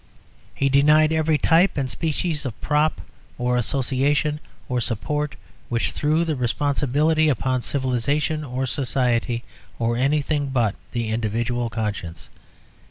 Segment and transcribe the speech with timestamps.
[0.55, 3.01] He denied every type and species of prop
[3.37, 5.35] or association or support
[5.69, 9.43] which threw the responsibility upon civilisation or society,
[9.77, 12.31] or anything but the individual conscience.